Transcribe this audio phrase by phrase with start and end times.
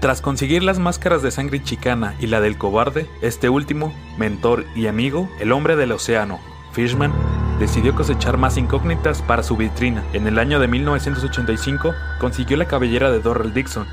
[0.00, 4.86] Tras conseguir las máscaras de sangre chicana y la del cobarde, este último, mentor y
[4.86, 6.40] amigo, el hombre del océano,
[6.72, 7.12] Fishman,
[7.58, 10.02] decidió cosechar más incógnitas para su vitrina.
[10.14, 13.86] En el año de 1985 consiguió la cabellera de Dorrell Dixon.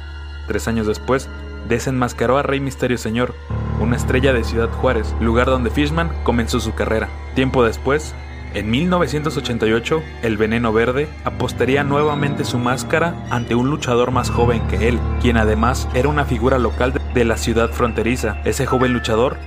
[0.47, 1.27] Tres años después,
[1.67, 3.35] desenmascaró a Rey Misterio Señor,
[3.81, 7.09] una estrella de Ciudad Juárez, lugar donde Fishman comenzó su carrera.
[7.35, 8.15] Tiempo después,
[8.54, 14.88] en 1988, el Veneno Verde apostaría nuevamente su máscara ante un luchador más joven que
[14.88, 18.38] él, quien además era una figura local de la ciudad fronteriza.
[18.46, 19.38] Ese joven luchador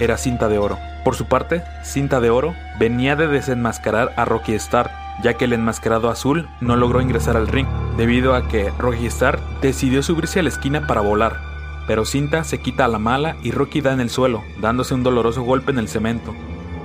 [0.00, 0.78] era Cinta de Oro.
[1.04, 4.90] Por su parte, Cinta de Oro venía de desenmascarar a Rocky Star,
[5.22, 7.66] ya que el enmascarado azul no logró ingresar al ring,
[7.96, 11.40] debido a que Rocky Star decidió subirse a la esquina para volar.
[11.86, 15.02] Pero Cinta se quita a la mala y Rocky da en el suelo, dándose un
[15.02, 16.34] doloroso golpe en el cemento.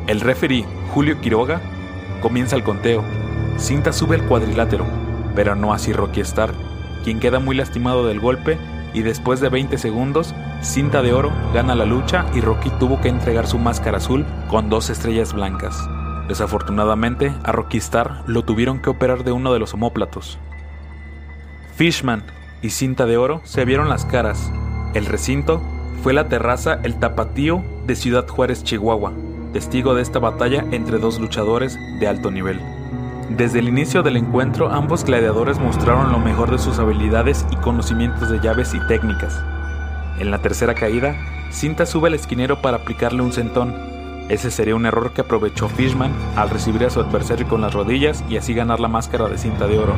[0.05, 1.62] El referee, Julio Quiroga,
[2.21, 3.03] comienza el conteo.
[3.57, 4.85] Cinta sube al cuadrilátero,
[5.34, 6.52] pero no así Rocky Star,
[7.05, 8.58] quien queda muy lastimado del golpe
[8.94, 13.08] y después de 20 segundos, Cinta de Oro gana la lucha y Rocky tuvo que
[13.08, 15.89] entregar su máscara azul con dos estrellas blancas.
[16.28, 20.38] Desafortunadamente, a Rocky Star lo tuvieron que operar de uno de los homóplatos.
[21.75, 22.23] Fishman
[22.61, 24.52] y Cinta de Oro se vieron las caras.
[24.94, 25.61] El recinto
[26.02, 29.13] fue la terraza El Tapatío de Ciudad Juárez, Chihuahua,
[29.54, 32.59] testigo de esta batalla entre dos luchadores de alto nivel.
[33.30, 38.30] Desde el inicio del encuentro, ambos gladiadores mostraron lo mejor de sus habilidades y conocimientos
[38.30, 39.42] de llaves y técnicas.
[40.20, 41.16] En la tercera caída,
[41.52, 43.76] Cinta sube al esquinero para aplicarle un centón.
[44.28, 48.24] Ese sería un error que aprovechó Fishman al recibir a su adversario con las rodillas
[48.28, 49.94] y así ganar la máscara de cinta de oro,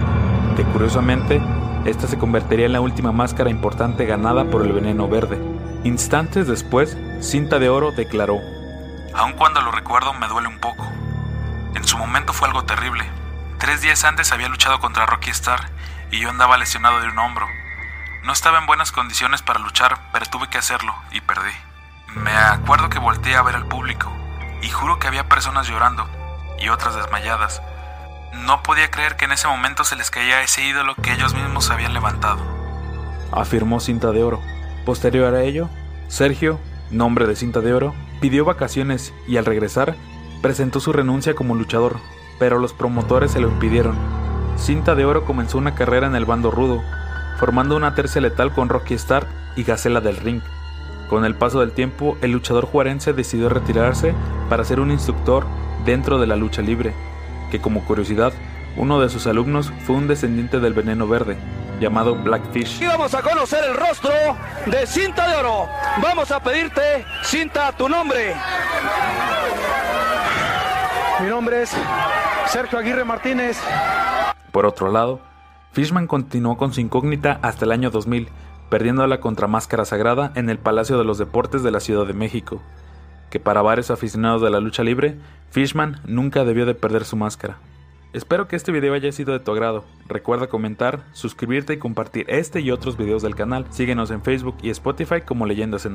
[0.56, 1.42] que curiosamente,
[1.86, 5.38] esta se convertiría en la última máscara importante ganada por el veneno verde.
[5.84, 8.40] Instantes después, Cinta de Oro declaró,
[9.16, 10.86] Aun cuando lo recuerdo me duele un poco.
[11.74, 13.06] En su momento fue algo terrible.
[13.60, 15.70] Tres días antes había luchado contra Rocky Star
[16.12, 17.48] y yo andaba lesionado de un hombro.
[18.24, 21.52] No estaba en buenas condiciones para luchar, pero tuve que hacerlo y perdí.
[22.16, 24.12] Me acuerdo que volteé a ver al público
[24.62, 26.08] y juro que había personas llorando
[26.60, 27.62] y otras desmayadas.
[28.34, 31.70] No podía creer que en ese momento se les caía ese ídolo que ellos mismos
[31.70, 32.44] habían levantado.
[33.32, 34.42] Afirmó Cinta de Oro.
[34.86, 35.70] Posterior a ello,
[36.10, 36.60] Sergio,
[36.92, 39.96] nombre de Cinta de Oro, pidió vacaciones y al regresar
[40.42, 41.98] presentó su renuncia como luchador,
[42.40, 43.96] pero los promotores se lo impidieron.
[44.58, 46.82] Cinta de Oro comenzó una carrera en el bando rudo,
[47.38, 50.42] formando una tercia letal con Rocky Star y Gacela del Ring.
[51.08, 54.16] Con el paso del tiempo, el luchador juarense decidió retirarse
[54.50, 55.46] para ser un instructor
[55.86, 56.96] dentro de la lucha libre,
[57.52, 58.34] que como curiosidad,
[58.76, 61.38] uno de sus alumnos fue un descendiente del veneno verde,
[61.80, 62.82] llamado Blackfish.
[62.82, 64.12] Y vamos a conocer el rostro
[64.66, 65.68] de Cinta de Oro.
[66.02, 67.06] Vamos a pedirte,
[67.38, 68.34] Cinta, tu nombre.
[71.22, 71.76] Mi nombre es
[72.48, 73.60] Sergio Aguirre Martínez.
[74.54, 75.20] Por otro lado,
[75.74, 78.30] Fishman continuó con su incógnita hasta el año 2000,
[78.70, 82.62] perdiéndola contra Máscara Sagrada en el Palacio de los Deportes de la Ciudad de México,
[83.30, 85.18] que para varios aficionados de la lucha libre,
[85.52, 87.58] Fishman nunca debió de perder su máscara.
[88.14, 89.84] Espero que este video haya sido de tu agrado.
[90.08, 93.66] Recuerda comentar, suscribirte y compartir este y otros videos del canal.
[93.72, 95.92] Síguenos en Facebook y Spotify como Leyendas en